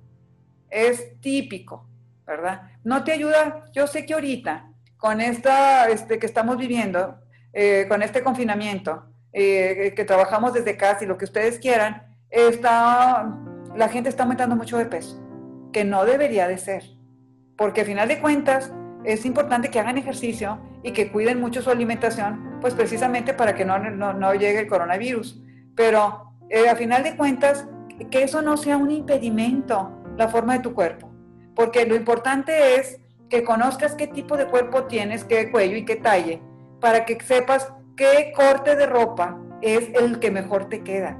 Es 0.71 1.21
típico, 1.21 1.88
¿verdad? 2.26 2.71
No 2.85 3.04
te 3.04 3.12
ayuda, 3.12 3.64
yo 3.73 3.87
sé 3.87 4.06
que 4.06 4.14
ahorita, 4.14 4.71
con 5.06 5.20
esta 5.20 5.88
este, 5.88 6.18
que 6.18 6.26
estamos 6.26 6.56
viviendo, 6.56 7.20
eh, 7.52 7.86
con 7.88 8.02
este 8.02 8.25
confinamiento, 8.25 9.04
eh, 9.32 9.92
que 9.94 10.04
trabajamos 10.04 10.52
desde 10.52 10.76
casa 10.76 11.04
y 11.04 11.06
lo 11.06 11.16
que 11.16 11.26
ustedes 11.26 11.60
quieran, 11.60 12.12
está, 12.28 13.32
la 13.76 13.88
gente 13.88 14.08
está 14.08 14.25
aumentando 14.25 14.56
mucho 14.56 14.76
de 14.78 14.86
peso, 14.86 15.25
que 15.72 15.84
no 15.84 16.04
debería 16.04 16.48
de 16.48 16.58
ser. 16.58 16.82
Porque 17.56 17.82
al 17.82 17.86
final 17.86 18.08
de 18.08 18.18
cuentas, 18.18 18.72
es 19.04 19.25
importante 19.25 19.70
que 19.70 19.78
hagan 19.78 19.96
ejercicio 19.96 20.58
y 20.82 20.90
que 20.90 21.12
cuiden 21.12 21.40
mucho 21.40 21.62
su 21.62 21.70
alimentación, 21.70 22.58
pues 22.60 22.75
precisamente 22.75 23.32
para 23.32 23.54
que 23.54 23.64
no, 23.64 23.78
no, 23.78 24.34
llegue 24.34 24.58
el 24.58 24.66
coronavirus. 24.66 25.40
Pero 25.76 26.32
eh, 26.50 26.68
a 26.68 26.75
final 26.75 27.04
de 27.04 27.14
cuentas, 27.16 27.68
que 28.10 28.25
eso 28.25 28.42
no 28.42 28.56
sea 28.56 28.76
un 28.76 28.90
impedimento, 28.90 30.02
la 30.16 30.26
forma 30.26 30.54
de 30.54 30.64
tu 30.64 30.75
cuerpo. 30.75 31.08
Porque 31.54 31.86
lo 31.86 31.94
importante 31.94 32.75
es 32.75 33.00
que 33.28 33.45
conozcas 33.45 33.95
qué 33.95 34.06
tipo 34.06 34.37
de 34.37 34.47
cuerpo 34.47 34.85
tienes, 34.85 35.25
qué 35.25 35.50
cuello 35.50 35.76
y 35.76 35.85
qué 35.85 35.97
talle, 35.97 36.42
para 36.80 37.04
que 37.04 37.18
sepas 37.21 37.73
qué 37.97 38.33
corte 38.35 38.76
de 38.76 38.87
ropa 38.87 39.38
es 39.62 39.88
el 39.95 40.18
que 40.18 40.30
mejor 40.30 40.68
te 40.68 40.83
queda, 40.83 41.18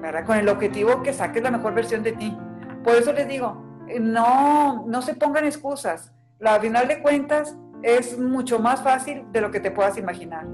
¿verdad? 0.00 0.26
Con 0.26 0.38
el 0.38 0.48
objetivo 0.48 1.02
que 1.02 1.12
saques 1.12 1.42
la 1.42 1.50
mejor 1.50 1.74
versión 1.74 2.02
de 2.02 2.12
ti. 2.12 2.36
Por 2.84 2.96
eso 2.96 3.12
les 3.12 3.28
digo, 3.28 3.84
eh, 3.88 4.00
no, 4.00 4.84
no 4.86 5.02
se 5.02 5.14
pongan 5.14 5.44
excusas 5.44 6.12
la 6.42 6.58
final 6.58 6.88
de 6.88 7.00
cuentas 7.00 7.56
es 7.84 8.18
mucho 8.18 8.58
más 8.58 8.82
fácil 8.82 9.24
de 9.30 9.40
lo 9.40 9.52
que 9.52 9.60
te 9.60 9.70
puedas 9.70 9.96
imaginar. 9.96 10.44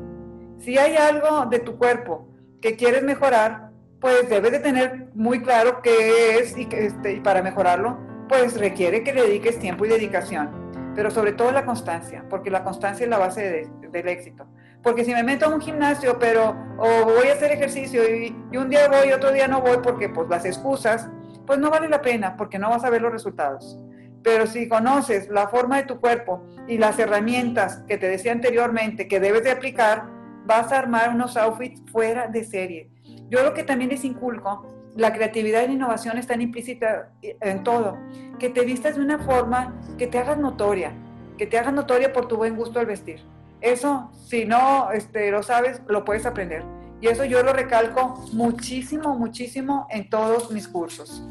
Si 0.58 0.76
hay 0.76 0.97
algo 0.97 1.47
de 1.47 1.61
tu 1.61 1.78
cuerpo 1.78 2.28
que 2.61 2.76
quieres 2.76 3.02
mejorar, 3.02 3.70
pues 3.99 4.28
debes 4.28 4.52
de 4.52 4.58
tener 4.58 5.08
muy 5.14 5.40
claro 5.40 5.80
qué 5.80 6.37
es 6.37 6.58
y, 6.58 6.66
que, 6.66 6.85
este, 6.85 7.14
y 7.14 7.20
para 7.20 7.42
mejorarlo, 7.42 7.97
pues 8.28 8.61
requiere 8.61 9.02
que 9.02 9.14
le 9.14 9.23
dediques 9.23 9.58
tiempo 9.58 9.87
y 9.87 9.88
dedicación, 9.88 10.67
pero 10.98 11.12
sobre 11.12 11.32
todo 11.32 11.52
la 11.52 11.64
constancia, 11.64 12.24
porque 12.28 12.50
la 12.50 12.64
constancia 12.64 13.04
es 13.04 13.08
la 13.08 13.18
base 13.18 13.70
del 13.92 14.08
éxito. 14.08 14.48
Porque 14.82 15.04
si 15.04 15.14
me 15.14 15.22
meto 15.22 15.46
a 15.46 15.48
un 15.48 15.60
gimnasio, 15.60 16.18
pero 16.18 16.56
o 16.76 17.04
voy 17.04 17.28
a 17.28 17.34
hacer 17.34 17.52
ejercicio 17.52 18.02
y, 18.02 18.34
y, 18.50 18.56
un 18.56 18.68
día 18.68 18.88
voy 18.88 19.10
y 19.10 19.12
otro 19.12 19.30
día 19.30 19.46
no 19.46 19.60
voy 19.60 19.76
porque 19.80 20.08
pues 20.08 20.28
las 20.28 20.44
excusas, 20.44 21.08
pues 21.46 21.60
no 21.60 21.70
vale 21.70 21.88
la 21.88 22.02
pena 22.02 22.36
porque 22.36 22.58
no 22.58 22.68
vas 22.68 22.82
a 22.82 22.90
ver 22.90 23.00
los 23.00 23.12
resultados. 23.12 23.78
Pero 24.24 24.48
si 24.48 24.68
conoces 24.68 25.28
la 25.28 25.46
forma 25.46 25.76
de 25.76 25.84
tu 25.84 26.00
cuerpo 26.00 26.44
y 26.66 26.78
las 26.78 26.98
herramientas 26.98 27.84
que 27.86 27.96
te 27.96 28.08
decía 28.08 28.32
anteriormente 28.32 29.06
que 29.06 29.20
debes 29.20 29.44
de 29.44 29.52
aplicar, 29.52 30.02
vas 30.46 30.72
a 30.72 30.80
armar 30.80 31.10
unos 31.10 31.36
outfits 31.36 31.80
fuera 31.92 32.26
de 32.26 32.42
serie. 32.42 32.90
Yo 33.28 33.44
lo 33.44 33.54
que 33.54 33.62
también 33.62 33.90
les 33.90 34.04
inculco, 34.04 34.66
la 34.98 35.12
creatividad 35.12 35.62
y 35.62 35.68
la 35.68 35.72
innovación 35.72 36.18
están 36.18 36.42
implícitas 36.42 37.06
en 37.22 37.62
todo. 37.62 37.96
Que 38.38 38.50
te 38.50 38.64
vistas 38.64 38.96
de 38.96 39.02
una 39.02 39.18
forma 39.20 39.80
que 39.96 40.08
te 40.08 40.18
hagas 40.18 40.38
notoria, 40.38 40.92
que 41.38 41.46
te 41.46 41.56
hagas 41.56 41.72
notoria 41.72 42.12
por 42.12 42.26
tu 42.26 42.36
buen 42.36 42.56
gusto 42.56 42.80
al 42.80 42.86
vestir. 42.86 43.20
Eso, 43.60 44.10
si 44.26 44.44
no 44.44 44.90
este, 44.90 45.30
lo 45.30 45.44
sabes, 45.44 45.80
lo 45.86 46.04
puedes 46.04 46.26
aprender. 46.26 46.64
Y 47.00 47.06
eso 47.06 47.24
yo 47.24 47.44
lo 47.44 47.52
recalco 47.52 48.26
muchísimo, 48.32 49.16
muchísimo 49.16 49.86
en 49.90 50.10
todos 50.10 50.50
mis 50.50 50.66
cursos. 50.66 51.24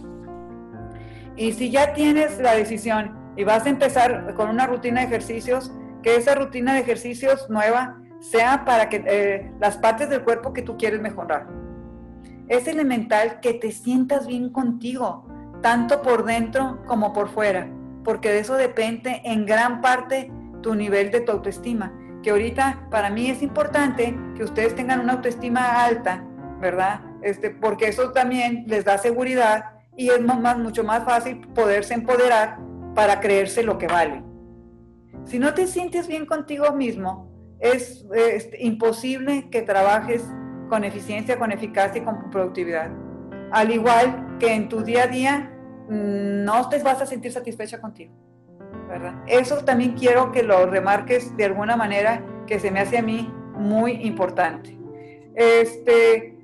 Y 1.36 1.52
si 1.52 1.70
ya 1.70 1.94
tienes 1.94 2.40
la 2.40 2.56
decisión 2.56 3.34
y 3.36 3.44
vas 3.44 3.66
a 3.66 3.70
empezar 3.70 4.34
con 4.36 4.50
una 4.50 4.66
rutina 4.66 5.02
de 5.02 5.08
ejercicios, 5.08 5.74
que 6.04 6.16
esa 6.16 6.36
rutina 6.36 6.74
de 6.74 6.80
ejercicios 6.80 7.50
nueva 7.50 7.98
sea 8.22 8.64
para 8.64 8.88
que 8.88 9.04
eh, 9.06 9.52
las 9.60 9.78
partes 9.78 10.10
del 10.10 10.24
cuerpo 10.24 10.54
que 10.54 10.62
tú 10.62 10.78
quieres 10.78 11.02
mejorar. 11.02 11.67
Es 12.48 12.68
elemental 12.68 13.40
que 13.40 13.54
te 13.54 13.72
sientas 13.72 14.28
bien 14.28 14.50
contigo, 14.50 15.26
tanto 15.62 16.02
por 16.02 16.26
dentro 16.26 16.84
como 16.86 17.14
por 17.14 17.30
fuera, 17.30 17.70
porque 18.04 18.30
de 18.30 18.40
eso 18.40 18.56
depende 18.56 19.22
en 19.26 19.46
gran 19.46 19.82
parte 19.82 20.32
tu 20.62 20.76
nivel 20.76 21.12
de 21.12 21.22
tu 21.22 21.32
autoestima. 21.32 21.94
Que 22.24 22.32
ahorita 22.32 22.88
para 22.90 23.10
mí 23.10 23.30
es 23.30 23.42
importante 23.42 24.18
que 24.36 24.44
ustedes 24.44 24.76
tengan 24.76 25.02
una 25.02 25.14
autoestima 25.14 25.86
alta, 25.86 26.26
¿verdad? 26.60 27.02
Este, 27.22 27.50
porque 27.50 27.88
eso 27.88 28.12
también 28.12 28.66
les 28.68 28.86
da 28.86 28.98
seguridad 28.98 29.78
y 29.96 30.10
es 30.10 30.22
mucho 30.22 30.84
más 30.84 31.04
fácil 31.04 31.42
poderse 31.54 31.94
empoderar 31.94 32.60
para 32.96 33.20
creerse 33.20 33.64
lo 33.64 33.78
que 33.78 33.88
vale. 33.88 34.24
Si 35.26 35.40
no 35.40 35.54
te 35.54 35.68
sientes 35.68 36.08
bien 36.08 36.26
contigo 36.26 36.72
mismo, 36.72 37.28
es, 37.60 38.06
imposible 38.60 39.50
que 39.50 39.62
trabajes 39.62 40.24
con 40.68 40.84
eficiencia, 40.84 41.38
con 41.38 41.52
eficacia 41.52 42.02
y 42.02 42.06
con 42.06 42.30
productividad. 42.30 42.90
Al 43.52 43.72
igual 43.72 44.38
que 44.40 44.54
en 44.54 44.70
tu 44.70 44.84
día 44.84 45.04
a 45.04 45.08
día, 45.08 45.52
mm, 45.90 46.44
no 46.44 46.70
te 46.70 46.82
vas 46.84 47.02
a 47.02 47.06
sentir 47.06 47.32
satisfecha 47.32 47.80
contigo. 47.80 48.14
¿verdad? 48.88 49.16
Eso 49.28 49.64
también 49.64 49.94
quiero 49.94 50.32
que 50.32 50.44
lo 50.44 50.66
remarques 50.66 51.36
de 51.36 51.46
alguna 51.46 51.76
manera 51.76 52.22
que 52.46 52.60
se 52.60 52.72
me 52.72 52.80
hace 52.80 52.98
a 52.98 53.02
mí 53.02 53.32
muy 53.54 53.94
importante. 54.06 54.78
Este, 55.36 56.38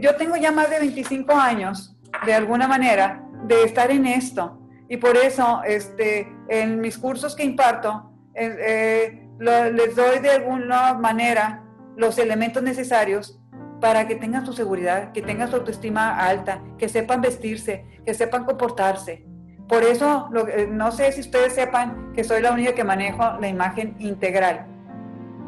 yo 0.00 0.16
tengo 0.16 0.36
ya 0.36 0.50
más 0.50 0.70
de 0.70 0.78
25 0.80 1.32
años 1.32 1.96
de 2.26 2.34
alguna 2.34 2.66
manera 2.66 3.24
de 3.46 3.64
estar 3.64 3.90
en 3.90 4.06
esto. 4.06 4.60
Y 4.88 4.96
por 4.96 5.16
eso, 5.16 5.62
este, 5.64 6.32
en 6.48 6.80
mis 6.80 6.98
cursos 6.98 7.34
que 7.34 7.44
imparto, 7.44 8.10
eh, 8.34 8.56
eh, 8.60 9.28
les 9.38 9.96
doy 9.96 10.18
de 10.20 10.30
alguna 10.30 10.94
manera 10.94 11.62
los 11.96 12.18
elementos 12.18 12.62
necesarios 12.62 13.40
para 13.84 14.08
que 14.08 14.14
tengan 14.14 14.46
su 14.46 14.54
seguridad, 14.54 15.12
que 15.12 15.20
tengan 15.20 15.50
su 15.50 15.56
autoestima 15.56 16.18
alta, 16.18 16.62
que 16.78 16.88
sepan 16.88 17.20
vestirse, 17.20 17.84
que 18.06 18.14
sepan 18.14 18.46
comportarse. 18.46 19.26
Por 19.68 19.82
eso, 19.82 20.30
eh, 20.48 20.66
no 20.70 20.90
sé 20.90 21.12
si 21.12 21.20
ustedes 21.20 21.52
sepan 21.52 22.14
que 22.14 22.24
soy 22.24 22.40
la 22.40 22.52
única 22.52 22.74
que 22.74 22.82
manejo 22.82 23.38
la 23.38 23.46
imagen 23.46 23.94
integral, 23.98 24.64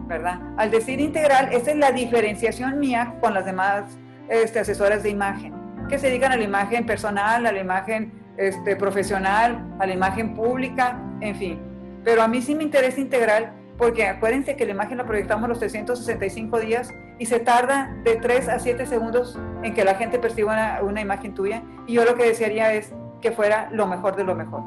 ¿verdad? 0.07 0.39
Al 0.59 0.71
decir 0.71 1.01
integral, 1.01 1.49
esa 1.51 1.71
es 1.71 1.79
la 1.79 1.93
diferenciación 1.93 2.79
mía 2.79 3.15
con 3.23 3.33
las 3.33 3.47
demás 3.47 3.85
este, 4.29 4.59
asesoras 4.59 5.03
de 5.03 5.09
imagen 5.09 5.55
que 5.89 5.99
se 5.99 6.09
dedican 6.09 6.33
a 6.33 6.37
la 6.37 6.45
imagen 6.45 6.85
personal, 6.85 7.47
a 7.47 7.53
la 7.53 7.61
imagen 7.61 8.13
este, 8.37 8.77
profesional, 8.77 9.67
a 9.79 9.87
la 9.87 9.95
imagen 9.95 10.35
pública, 10.35 11.01
en 11.23 11.37
fin. 11.37 11.59
Pero 12.05 12.23
a 12.23 12.29
mí 12.29 12.43
sí 12.43 12.55
me 12.55 12.65
interesa 12.65 13.01
integral 13.01 13.55
porque 13.79 14.07
acuérdense 14.07 14.57
que 14.57 14.67
la 14.67 14.73
imagen 14.73 14.99
la 14.99 15.07
proyectamos 15.07 15.49
los 15.49 15.59
365 15.59 16.61
días 16.61 16.93
y 17.19 17.27
se 17.27 17.41
tarda 17.41 17.97
de 18.05 18.17
3 18.17 18.49
a 18.49 18.59
7 18.59 18.87
segundos 18.87 19.39
en 19.63 19.75
que 19.75 19.85
la 19.85 19.95
gente 19.95 20.19
perciba 20.19 20.53
una, 20.53 20.83
una 20.83 21.01
imagen 21.01 21.35
tuya. 21.35 21.63
Y 21.87 21.95
yo 21.95 22.05
lo 22.05 22.15
que 22.15 22.25
desearía 22.25 22.75
es 22.75 22.93
que 23.21 23.33
fuera 23.33 23.69
lo 23.73 23.87
mejor 23.87 24.17
de 24.17 24.25
lo 24.25 24.35
mejor. 24.35 24.63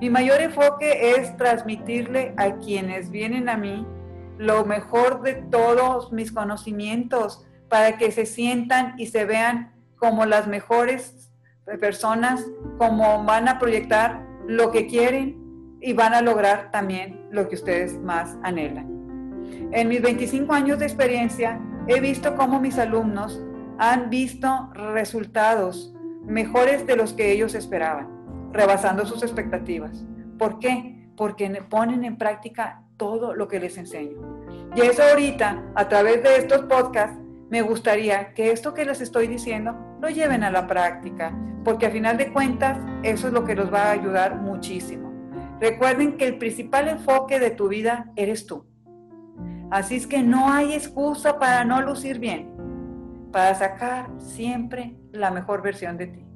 Mi 0.00 0.08
mayor 0.08 0.40
enfoque 0.40 1.16
es 1.16 1.36
transmitirle 1.36 2.32
a 2.38 2.54
quienes 2.54 3.10
vienen 3.10 3.48
a 3.48 3.56
mí 3.56 3.86
lo 4.38 4.64
mejor 4.64 5.20
de 5.20 5.34
todos 5.34 6.12
mis 6.12 6.32
conocimientos 6.32 7.46
para 7.68 7.98
que 7.98 8.10
se 8.10 8.24
sientan 8.24 8.94
y 8.96 9.06
se 9.06 9.26
vean 9.26 9.74
como 9.98 10.24
las 10.24 10.46
mejores 10.46 11.30
personas, 11.78 12.46
como 12.78 13.22
van 13.24 13.48
a 13.48 13.58
proyectar 13.58 14.26
lo 14.46 14.70
que 14.70 14.86
quieren 14.86 15.78
y 15.82 15.92
van 15.92 16.14
a 16.14 16.22
lograr 16.22 16.70
también 16.70 17.26
lo 17.30 17.48
que 17.48 17.56
ustedes 17.56 17.98
más 17.98 18.38
anhelan. 18.42 18.99
En 19.72 19.88
mis 19.88 20.02
25 20.02 20.52
años 20.52 20.78
de 20.78 20.86
experiencia 20.86 21.60
he 21.86 22.00
visto 22.00 22.36
cómo 22.36 22.60
mis 22.60 22.78
alumnos 22.78 23.42
han 23.78 24.10
visto 24.10 24.70
resultados 24.74 25.94
mejores 26.24 26.86
de 26.86 26.96
los 26.96 27.12
que 27.12 27.32
ellos 27.32 27.54
esperaban, 27.54 28.08
rebasando 28.52 29.06
sus 29.06 29.22
expectativas. 29.22 30.04
¿Por 30.38 30.58
qué? 30.58 31.08
Porque 31.16 31.48
ponen 31.68 32.04
en 32.04 32.16
práctica 32.16 32.82
todo 32.96 33.34
lo 33.34 33.48
que 33.48 33.60
les 33.60 33.78
enseño. 33.78 34.18
Y 34.76 34.82
eso 34.82 35.02
ahorita, 35.02 35.62
a 35.74 35.88
través 35.88 36.22
de 36.22 36.36
estos 36.36 36.62
podcasts, 36.66 37.18
me 37.50 37.62
gustaría 37.62 38.32
que 38.34 38.52
esto 38.52 38.74
que 38.74 38.84
les 38.84 39.00
estoy 39.00 39.26
diciendo 39.26 39.76
lo 40.00 40.08
lleven 40.08 40.44
a 40.44 40.50
la 40.50 40.66
práctica, 40.66 41.36
porque 41.64 41.86
a 41.86 41.90
final 41.90 42.16
de 42.16 42.32
cuentas 42.32 42.78
eso 43.02 43.26
es 43.26 43.32
lo 43.32 43.44
que 43.44 43.56
los 43.56 43.72
va 43.72 43.84
a 43.84 43.90
ayudar 43.92 44.36
muchísimo. 44.36 45.10
Recuerden 45.60 46.16
que 46.16 46.26
el 46.26 46.38
principal 46.38 46.88
enfoque 46.88 47.40
de 47.40 47.50
tu 47.50 47.68
vida 47.68 48.12
eres 48.16 48.46
tú. 48.46 48.69
Así 49.70 49.96
es 49.96 50.06
que 50.06 50.22
no 50.22 50.52
hay 50.52 50.72
excusa 50.72 51.38
para 51.38 51.64
no 51.64 51.80
lucir 51.80 52.18
bien, 52.18 52.50
para 53.32 53.54
sacar 53.54 54.08
siempre 54.18 54.96
la 55.12 55.30
mejor 55.30 55.62
versión 55.62 55.96
de 55.96 56.08
ti. 56.08 56.26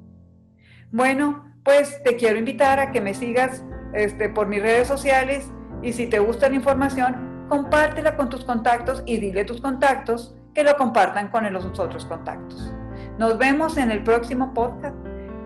Bueno, 0.89 1.53
pues 1.63 2.01
te 2.03 2.15
quiero 2.15 2.37
invitar 2.37 2.79
a 2.79 2.91
que 2.91 3.01
me 3.01 3.13
sigas 3.13 3.65
este, 3.93 4.29
por 4.29 4.47
mis 4.47 4.61
redes 4.61 4.87
sociales 4.87 5.51
y 5.81 5.91
si 5.91 6.07
te 6.07 6.19
gusta 6.19 6.47
la 6.47 6.55
información, 6.55 7.47
compártela 7.49 8.15
con 8.15 8.29
tus 8.29 8.45
contactos 8.45 9.03
y 9.05 9.17
dile 9.17 9.41
a 9.41 9.45
tus 9.45 9.59
contactos 9.59 10.33
que 10.53 10.63
lo 10.63 10.77
compartan 10.77 11.27
con 11.27 11.51
los 11.51 11.65
otros 11.65 12.05
contactos. 12.05 12.73
Nos 13.19 13.37
vemos 13.37 13.77
en 13.77 13.91
el 13.91 14.01
próximo 14.03 14.53
podcast. 14.53 14.95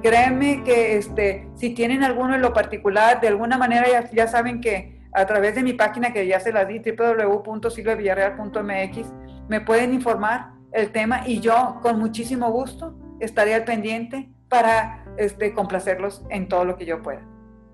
Créeme 0.03 0.63
que 0.63 0.97
este, 0.97 1.49
si 1.55 1.71
tienen 1.73 2.03
alguno 2.03 2.35
en 2.35 2.41
lo 2.41 2.53
particular, 2.53 3.19
de 3.19 3.29
alguna 3.29 3.57
manera 3.57 3.87
ya, 3.89 4.09
ya 4.11 4.27
saben 4.27 4.61
que 4.61 4.98
a 5.13 5.25
través 5.25 5.55
de 5.55 5.63
mi 5.63 5.73
página 5.73 6.13
que 6.13 6.27
ya 6.27 6.39
se 6.39 6.51
las 6.51 6.67
di, 6.67 6.79
www.silviavillarreal.mx, 6.79 9.13
me 9.47 9.61
pueden 9.61 9.93
informar 9.93 10.51
el 10.71 10.91
tema 10.91 11.23
y 11.25 11.39
yo 11.39 11.79
con 11.81 11.97
muchísimo 11.99 12.51
gusto 12.51 12.95
estaré 13.19 13.55
al 13.55 13.63
pendiente 13.63 14.29
para 14.47 15.03
este, 15.17 15.53
complacerlos 15.53 16.23
en 16.29 16.47
todo 16.47 16.65
lo 16.65 16.77
que 16.77 16.85
yo 16.85 17.01
pueda. 17.01 17.25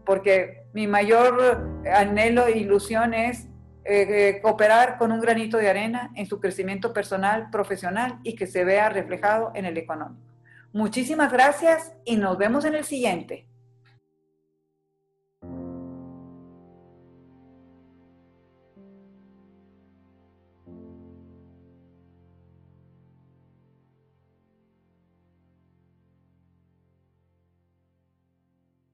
Porque 0.06 0.68
mi 0.74 0.88
mayor 0.88 1.84
anhelo 1.94 2.48
e 2.48 2.60
ilusión 2.60 3.14
es 3.14 3.50
eh, 3.86 4.08
eh, 4.10 4.40
cooperar 4.42 4.98
con 4.98 5.12
un 5.12 5.20
granito 5.20 5.58
de 5.58 5.70
arena 5.70 6.12
en 6.16 6.26
su 6.26 6.40
crecimiento 6.40 6.94
personal, 6.94 7.50
profesional 7.52 8.20
y 8.24 8.36
que 8.36 8.48
se 8.48 8.64
vea 8.64 8.90
reflejado 8.90 9.52
en 9.56 9.66
el 9.66 9.78
económico. 9.78 10.24
Muchísimas 10.74 11.32
gracias 11.32 11.94
y 12.04 12.18
nos 12.18 12.38
vemos 12.38 12.66
en 12.66 12.76
el 12.76 12.84
siguiente. 12.84 13.48